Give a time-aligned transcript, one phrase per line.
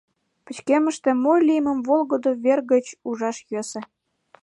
[0.45, 3.81] Пычкемыште мо лиймым волгыдо вер гыч ужаш йӧсӧ;